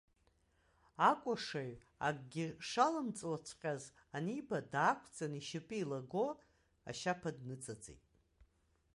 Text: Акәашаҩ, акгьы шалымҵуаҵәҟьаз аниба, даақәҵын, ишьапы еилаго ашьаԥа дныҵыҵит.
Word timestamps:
Акәашаҩ, 1.09 1.71
акгьы 2.07 2.45
шалымҵуаҵәҟьаз 2.67 3.83
аниба, 4.15 4.57
даақәҵын, 4.71 5.33
ишьапы 5.39 5.73
еилаго 5.77 6.27
ашьаԥа 6.89 7.29
дныҵыҵит. 7.37 8.03